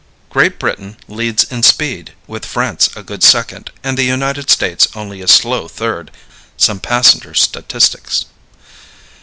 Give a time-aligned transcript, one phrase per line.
[0.31, 5.21] Great Britain Leads in Speed, with France a Good Second, and the United States Only
[5.21, 6.09] a Slow Third.
[6.57, 8.25] Some Passenger Statistics.